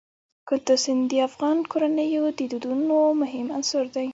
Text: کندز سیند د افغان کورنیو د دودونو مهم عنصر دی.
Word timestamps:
کندز 0.47 0.79
سیند 0.83 1.03
د 1.11 1.13
افغان 1.29 1.57
کورنیو 1.71 2.25
د 2.37 2.41
دودونو 2.51 2.97
مهم 3.21 3.47
عنصر 3.57 3.85
دی. 3.95 4.07